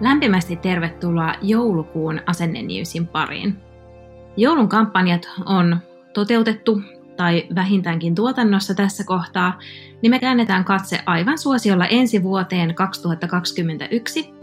[0.00, 3.56] Lämpimästi tervetuloa joulukuun Asennenewsin pariin.
[4.36, 5.76] Joulun kampanjat on
[6.14, 6.82] toteutettu
[7.16, 9.58] tai vähintäänkin tuotannossa tässä kohtaa,
[10.02, 14.34] niin me käännetään katse aivan suosiolla ensi vuoteen 2021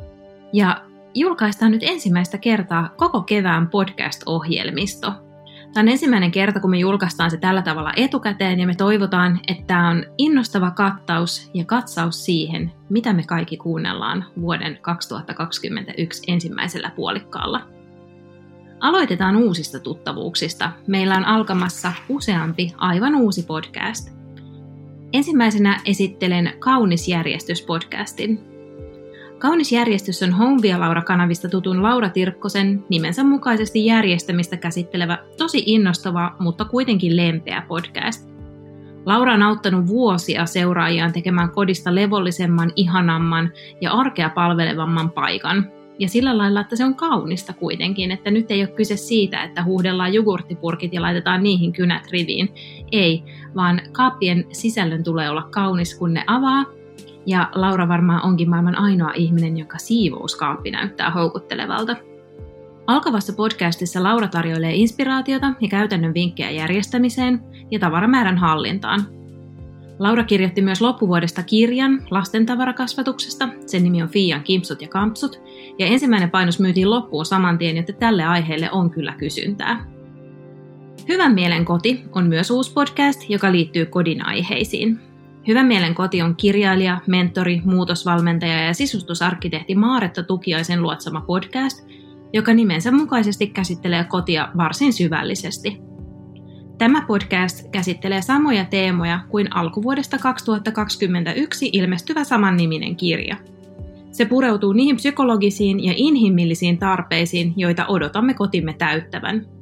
[0.53, 0.81] ja
[1.13, 5.24] julkaistaan nyt ensimmäistä kertaa koko kevään podcast-ohjelmisto.
[5.75, 9.63] Tämä on ensimmäinen kerta, kun me julkaistaan se tällä tavalla etukäteen ja me toivotaan, että
[9.67, 17.61] tämä on innostava kattaus ja katsaus siihen, mitä me kaikki kuunnellaan vuoden 2021 ensimmäisellä puolikkaalla.
[18.79, 20.71] Aloitetaan uusista tuttavuuksista.
[20.87, 24.09] Meillä on alkamassa useampi aivan uusi podcast.
[25.13, 28.54] Ensimmäisenä esittelen Kaunis järjestys-podcastin.
[29.39, 36.65] Kaunis järjestys on Home Laura-kanavista tutun Laura Tirkkosen nimensä mukaisesti järjestämistä käsittelevä, tosi innostava, mutta
[36.65, 38.29] kuitenkin lempeä podcast.
[39.05, 45.71] Laura on auttanut vuosia seuraajiaan tekemään kodista levollisemman, ihanamman ja arkea palvelevamman paikan.
[45.99, 49.63] Ja sillä lailla, että se on kaunista kuitenkin, että nyt ei ole kyse siitä, että
[49.63, 52.49] huudellaan jogurttipurkit ja laitetaan niihin kynät riviin.
[52.91, 53.23] Ei,
[53.55, 56.65] vaan kaappien sisällön tulee olla kaunis, kun ne avaa,
[57.25, 61.95] ja Laura varmaan onkin maailman ainoa ihminen, joka siivouskaappi näyttää houkuttelevalta.
[62.87, 67.39] Alkavassa podcastissa Laura tarjoilee inspiraatiota ja käytännön vinkkejä järjestämiseen
[67.71, 69.07] ja tavaramäärän hallintaan.
[69.99, 73.49] Laura kirjoitti myös loppuvuodesta kirjan lastentavarakasvatuksesta.
[73.65, 75.41] Sen nimi on Fian kimpsut ja kampsut.
[75.79, 79.85] Ja ensimmäinen painos myytiin loppuun saman tien, joten tälle aiheelle on kyllä kysyntää.
[81.07, 84.99] Hyvän mielen koti on myös uusi podcast, joka liittyy kodin aiheisiin.
[85.47, 91.87] Hyvän mielen koti on kirjailija, mentori, muutosvalmentaja ja sisustusarkkitehti Maaretta Tukiaisen luotsama podcast,
[92.33, 95.81] joka nimensä mukaisesti käsittelee kotia varsin syvällisesti.
[96.77, 103.35] Tämä podcast käsittelee samoja teemoja kuin alkuvuodesta 2021 ilmestyvä samanniminen kirja.
[104.11, 109.45] Se pureutuu niihin psykologisiin ja inhimillisiin tarpeisiin, joita odotamme kotimme täyttävän–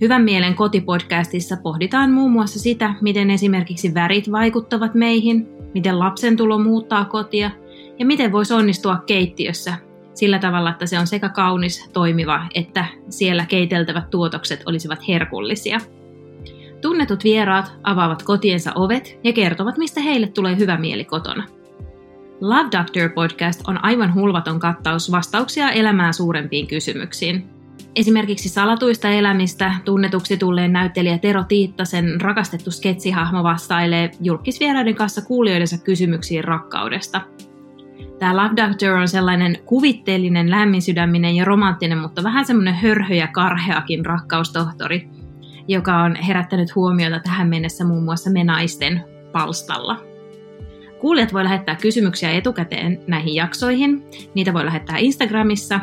[0.00, 6.58] Hyvän mielen kotipodcastissa pohditaan muun muassa sitä, miten esimerkiksi värit vaikuttavat meihin, miten lapsen tulo
[6.58, 7.50] muuttaa kotia
[7.98, 9.74] ja miten voisi onnistua keittiössä
[10.14, 15.80] sillä tavalla, että se on sekä kaunis, toimiva, että siellä keiteltävät tuotokset olisivat herkullisia.
[16.80, 21.44] Tunnetut vieraat avaavat kotiensa ovet ja kertovat, mistä heille tulee hyvä mieli kotona.
[22.40, 27.44] Love Doctor podcast on aivan hulvaton kattaus vastauksia elämään suurempiin kysymyksiin–
[27.96, 36.44] Esimerkiksi salatuista elämistä tunnetuksi tulleen näyttelijä Tero Tiittasen rakastettu sketsihahmo vastailee julkisvieraiden kanssa kuulijoidensa kysymyksiin
[36.44, 37.20] rakkaudesta.
[38.18, 44.06] Tämä Love Doctor on sellainen kuvitteellinen, lämminsydäminen ja romanttinen, mutta vähän semmoinen hörhö ja karheakin
[44.06, 45.08] rakkaustohtori,
[45.68, 50.00] joka on herättänyt huomiota tähän mennessä muun muassa me naisten palstalla.
[51.00, 54.02] Kuulijat voi lähettää kysymyksiä etukäteen näihin jaksoihin.
[54.34, 55.80] Niitä voi lähettää Instagramissa.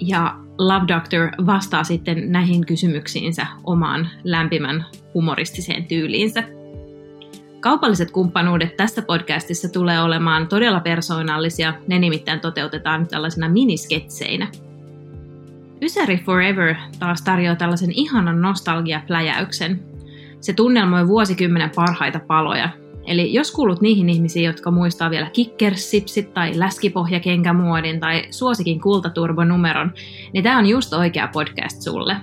[0.00, 6.44] Ja Love Doctor vastaa sitten näihin kysymyksiinsä omaan lämpimän humoristiseen tyyliinsä.
[7.60, 14.48] Kaupalliset kumppanuudet tässä podcastissa tulee olemaan todella persoonallisia, ne nimittäin toteutetaan tällaisena minisketseinä.
[15.82, 19.82] Ysäri Forever taas tarjoaa tällaisen ihanan nostalgiapläjäyksen.
[20.40, 22.68] Se tunnelmoi vuosikymmenen parhaita paloja,
[23.10, 29.92] Eli jos kuulut niihin ihmisiin, jotka muistaa vielä kickersipsit tai läskipohjakenkämuodin tai suosikin kultaturbonumeron,
[30.32, 32.16] niin tämä on just oikea podcast sulle.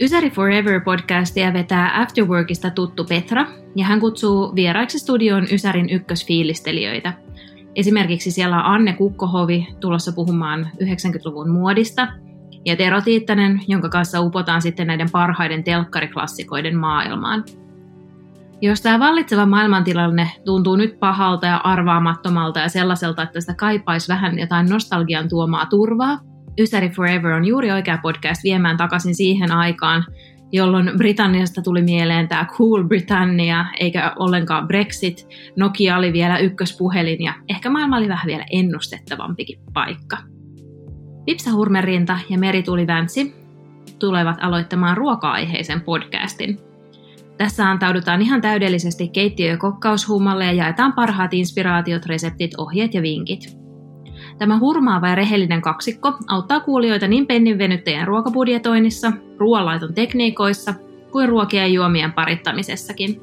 [0.00, 3.46] Ysäri Forever podcastia vetää Afterworkista tuttu Petra,
[3.76, 7.12] ja hän kutsuu vieraiksi studioon Ysärin ykkösfiilistelijöitä.
[7.74, 12.08] Esimerkiksi siellä on Anne Kukkohovi tulossa puhumaan 90-luvun muodista,
[12.64, 17.44] ja Tero Tiittanen, jonka kanssa upotaan sitten näiden parhaiden telkkariklassikoiden maailmaan–
[18.68, 24.38] jos tämä vallitseva maailmantilanne tuntuu nyt pahalta ja arvaamattomalta ja sellaiselta, että sitä kaipaisi vähän
[24.38, 26.18] jotain nostalgian tuomaa turvaa,
[26.60, 30.04] Ysäri Forever on juuri oikea podcast viemään takaisin siihen aikaan,
[30.52, 35.28] jolloin Britanniasta tuli mieleen tämä Cool Britannia, eikä ollenkaan Brexit.
[35.56, 40.16] Nokia oli vielä ykköspuhelin ja ehkä maailma oli vähän vielä ennustettavampikin paikka.
[41.24, 43.34] Pipsa Hurmerinta ja Meri Tuli Väntsi
[43.98, 46.58] tulevat aloittamaan ruoka-aiheisen podcastin–
[47.36, 53.58] Tässä antaudutaan ihan täydellisesti keittiö- ja kokkaushuumalle ja jaetaan parhaat inspiraatiot, reseptit, ohjeet ja vinkit.
[54.38, 60.74] Tämä hurmaava ja rehellinen kaksikko auttaa kuulijoita niin pennin venyttäjän ruokabudjetoinnissa, ruoanlaiton tekniikoissa
[61.12, 63.20] kuin ruokien ja juomien parittamisessakin.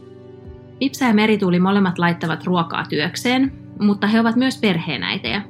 [0.80, 5.42] Pipsa ja Merituuli molemmat laittavat ruokaa työkseen, mutta he ovat myös perheenäitejä.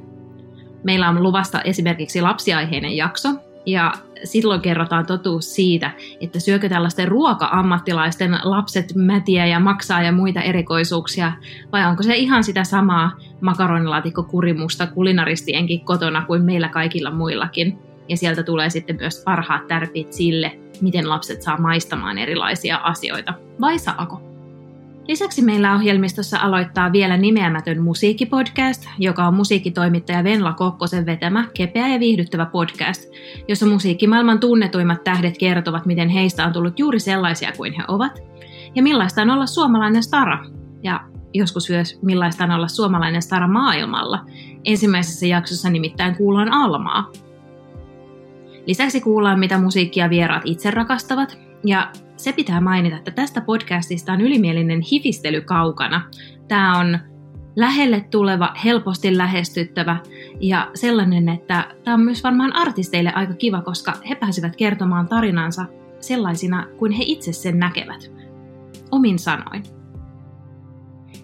[0.83, 3.29] Meillä on luvasta esimerkiksi lapsiaiheinen jakso,
[3.65, 3.93] ja
[4.23, 5.91] silloin kerrotaan totuus siitä,
[6.21, 11.31] että syökö tällaisten ruoka-ammattilaisten lapset mätiä ja maksaa ja muita erikoisuuksia,
[11.71, 13.11] vai onko se ihan sitä samaa
[13.41, 17.79] makaronilaatikko-kurimusta kulinaristienkin kotona kuin meillä kaikilla muillakin.
[18.09, 23.33] Ja sieltä tulee sitten myös parhaat tärpit sille, miten lapset saa maistamaan erilaisia asioita.
[23.61, 24.30] Vai saako?
[25.07, 31.99] Lisäksi meillä ohjelmistossa aloittaa vielä nimeämätön musiikkipodcast, joka on musiikkitoimittaja Venla Kokkosen vetämä, kepeä ja
[31.99, 33.03] viihdyttävä podcast,
[33.47, 38.19] jossa musiikkimaailman tunnetuimmat tähdet kertovat, miten heistä on tullut juuri sellaisia kuin he ovat,
[38.75, 40.45] ja millaista on olla suomalainen stara,
[40.83, 40.99] ja
[41.33, 44.25] joskus myös millaista on olla suomalainen stara maailmalla.
[44.65, 47.11] Ensimmäisessä jaksossa nimittäin kuullaan Almaa.
[48.67, 51.91] Lisäksi kuullaan, mitä musiikkia vieraat itse rakastavat, ja
[52.23, 56.01] se pitää mainita, että tästä podcastista on ylimielinen hifistely kaukana.
[56.47, 56.99] Tämä on
[57.55, 59.97] lähelle tuleva, helposti lähestyttävä
[60.39, 65.65] ja sellainen, että tämä on myös varmaan artisteille aika kiva, koska he pääsevät kertomaan tarinansa
[65.99, 68.11] sellaisina kuin he itse sen näkevät.
[68.91, 69.63] Omin sanoin.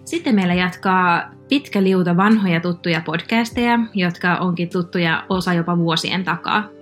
[0.04, 6.77] Sitten meillä jatkaa pitkä liuta vanhoja tuttuja podcasteja, jotka onkin tuttuja osa jopa vuosien takaa.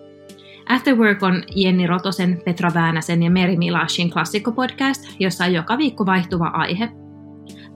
[0.69, 6.47] Afterwork on Jenni Rotosen, Petra Väänäsen ja Meri Milashin klassikkopodcast, jossa on joka viikko vaihtuva
[6.47, 6.89] aihe.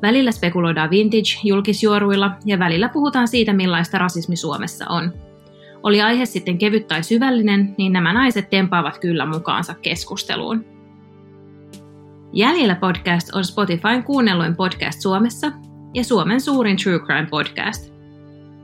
[0.03, 5.13] Välillä spekuloidaan vintage-julkisjuoruilla ja välillä puhutaan siitä, millaista rasismi Suomessa on.
[5.83, 10.65] Oli aihe sitten kevyt tai syvällinen, niin nämä naiset tempaavat kyllä mukaansa keskusteluun.
[12.33, 15.53] Jäljellä podcast on Spotifyn kuunnelluin podcast Suomessa
[15.95, 17.91] ja Suomen suurin True Crime podcast–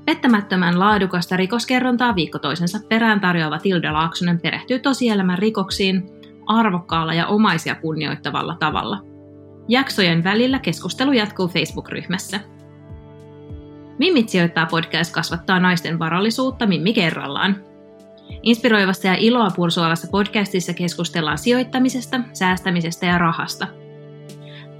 [0.06, 6.06] Pettämättömän laadukasta rikoskerrontaa viikko toisensa perään tarjoava Tilda Laaksonen perehtyy tosielämän rikoksiin
[6.47, 9.03] arvokkaalla ja omaisia kunnioittavalla tavalla.
[9.69, 12.41] Jaksojen välillä keskustelu jatkuu Facebook-ryhmässä.
[13.99, 17.64] Mimmit sijoittaa podcast kasvattaa naisten varallisuutta Mimmi kerrallaan.
[18.43, 23.67] Inspiroivassa ja iloa pursuavassa podcastissa keskustellaan sijoittamisesta, säästämisestä ja rahasta–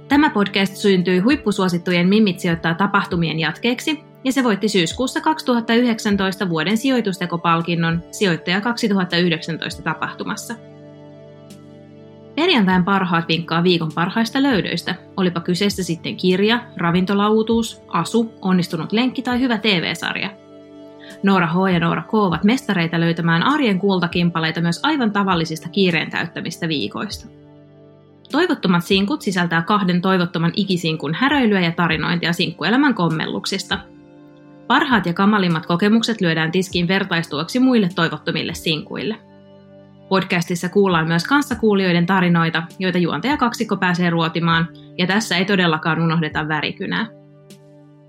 [0.07, 8.03] Tämä podcast syntyi huippusuosittujen Mimmit sijoittaa tapahtumien jatkeeksi, ja se voitti syyskuussa 2019 vuoden sijoitustekopalkinnon
[8.11, 10.55] Sijoittaja 2019 tapahtumassa.
[12.35, 19.39] Perjantain parhaat vinkkaa viikon parhaista löydöistä, olipa kyseessä sitten kirja, ravintolauutuus, asu, onnistunut lenkki tai
[19.39, 20.29] hyvä TV-sarja.
[21.23, 21.73] Noora H.
[21.73, 22.13] ja Noora K.
[22.13, 27.27] ovat mestareita löytämään arjen kultakimpaleita myös aivan tavallisista kiireen täyttämistä viikoista.
[28.31, 33.79] Toivottomat sinkut sisältää kahden toivottoman ikisinkun häröilyä ja tarinointia sinkkuelämän kommelluksista.
[34.67, 39.15] Parhaat ja kamalimmat kokemukset lyödään tiskiin vertaistuoksi muille toivottomille sinkuille.
[40.09, 44.67] Podcastissa kuullaan myös kanssakuulijoiden tarinoita, joita juontaja kaksikko pääsee ruotimaan,
[44.97, 47.07] ja tässä ei todellakaan unohdeta värikynää.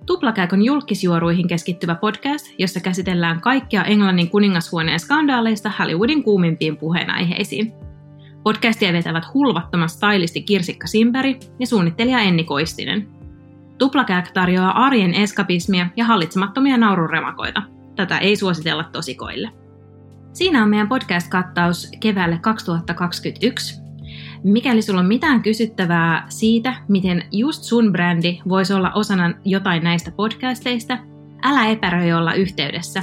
[0.07, 7.73] Tuplakäykön julkisjuoruihin keskittyvä podcast, jossa käsitellään kaikkia Englannin kuningashuoneen skandaaleista Hollywoodin kuumimpiin puheenaiheisiin–
[8.49, 13.18] Podcastia vetävät hulvattoman stylisti Kirsikka Simperi ja suunnittelija Enni Koistinen.
[13.79, 17.63] Tuplakääk tarjoaa arjen eskapismia ja hallitsemattomia naururemakoita.
[17.97, 19.51] Tätä ei suositella tosikoille.
[20.33, 23.81] Siinä on meidän podcast-kattaus keväälle 2021.
[24.45, 30.11] Mikäli sulla on mitään kysyttävää siitä, miten just sun brändi voisi olla osana jotain näistä
[30.11, 30.99] podcasteista,
[31.43, 33.03] älä epäröi olla yhteydessä.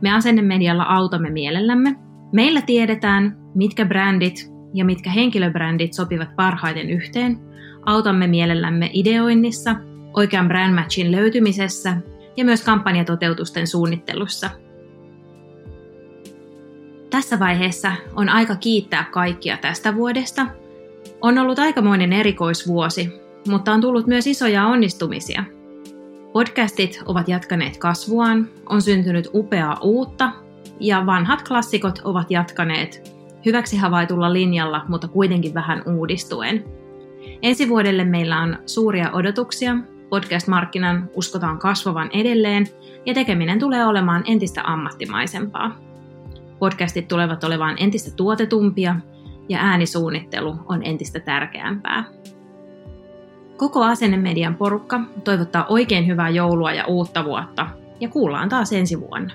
[0.00, 1.96] Me asennemedialla autamme mielellämme.
[2.32, 7.38] Meillä tiedetään, mitkä brändit ja mitkä henkilöbrändit sopivat parhaiten yhteen,
[7.86, 9.76] autamme mielellämme ideoinnissa,
[10.14, 11.96] oikean brand matchin löytymisessä
[12.36, 14.50] ja myös kampanjatoteutusten suunnittelussa.
[17.10, 20.46] Tässä vaiheessa on aika kiittää kaikkia tästä vuodesta.
[21.20, 23.12] On ollut aikamoinen erikoisvuosi,
[23.48, 25.44] mutta on tullut myös isoja onnistumisia.
[26.32, 30.32] Podcastit ovat jatkaneet kasvuaan, on syntynyt upeaa uutta
[30.80, 33.12] ja vanhat klassikot ovat jatkaneet
[33.44, 36.64] hyväksi havaitulla linjalla, mutta kuitenkin vähän uudistuen.
[37.42, 39.76] Ensi vuodelle meillä on suuria odotuksia,
[40.12, 42.66] podcast-markkinan uskotaan kasvavan edelleen
[43.06, 45.78] ja tekeminen tulee olemaan entistä ammattimaisempaa.
[46.58, 48.96] Podcastit tulevat olemaan entistä tuotetumpia
[49.48, 52.04] ja äänisuunnittelu on entistä tärkeämpää.
[53.56, 57.66] Koko Asennemedian porukka toivottaa oikein hyvää joulua ja uutta vuotta
[58.00, 59.34] ja kuullaan taas ensi vuonna.